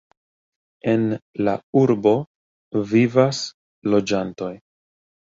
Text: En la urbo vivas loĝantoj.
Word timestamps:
En 0.93 1.01
la 1.47 1.53
urbo 1.81 2.13
vivas 2.95 3.43
loĝantoj. 3.97 4.51